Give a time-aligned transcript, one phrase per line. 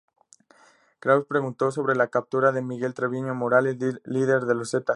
[0.99, 4.85] Krauze preguntó sobre la captura de Miguel Treviño Morales, líder de los Zetas.